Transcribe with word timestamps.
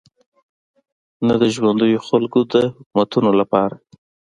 نه 1.27 1.33
د 1.41 1.43
ژونديو 1.55 2.05
خلکو 2.07 2.39
د 2.51 2.53
حکومتونو 2.75 3.31
لپاره. 3.39 3.75